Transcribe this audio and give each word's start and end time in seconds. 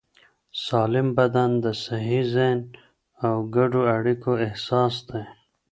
سالم 0.65 1.07
بدن 1.17 1.51
د 1.63 1.65
صحي 1.83 2.21
ذهن 2.33 2.59
او 3.25 3.35
ګډو 3.55 3.81
اړیکو 3.95 4.31
اساس 4.49 4.95
دی. 5.09 5.23